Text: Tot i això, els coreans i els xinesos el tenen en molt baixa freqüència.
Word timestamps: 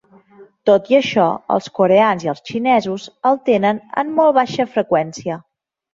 Tot 0.69 0.87
i 0.93 0.97
això, 0.99 1.25
els 1.57 1.67
coreans 1.81 2.25
i 2.27 2.31
els 2.35 2.41
xinesos 2.51 3.05
el 3.33 3.39
tenen 3.51 3.83
en 4.03 4.11
molt 4.21 4.37
baixa 4.39 4.71
freqüència. 4.75 5.39